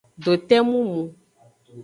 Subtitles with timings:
[0.23, 1.01] Dote mumu.